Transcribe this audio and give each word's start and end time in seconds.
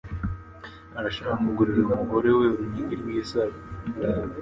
Arashaka 0.99 1.33
kugurira 1.43 1.81
umugore 1.87 2.29
we 2.37 2.43
urunigi 2.53 2.95
rw'isaro 3.01 3.55